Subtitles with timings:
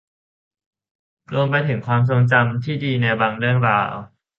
[1.33, 3.91] รวมไปถึงความทรงจำที่ดีในบางเรื่องราว